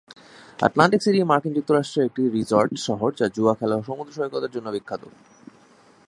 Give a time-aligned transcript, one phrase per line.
[0.59, 5.03] Atlantic City মার্কিন যুক্তরাষ্ট্রের একটি রিসোর্ট শহর যা জুয়া খেলা ও সমুদ্র সৈকতের জন্য বিখ্যাত।